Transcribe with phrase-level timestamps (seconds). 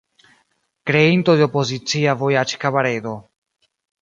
[0.91, 3.15] Kreinto de opozicia vojaĝ-kabaredo.